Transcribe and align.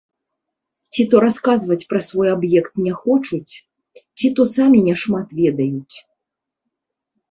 Ці 0.95 1.05
то 1.11 1.15
расказваць 1.25 1.87
пра 1.91 1.99
свой 2.07 2.33
аб'ект 2.35 2.73
не 2.87 2.93
хочуць, 3.03 3.53
ці 4.17 4.27
то 4.35 4.51
самі 4.57 4.85
няшмат 4.91 5.27
ведаюць. 5.45 5.97